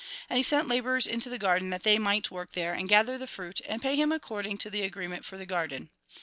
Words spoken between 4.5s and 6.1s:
to the agreement for the garden.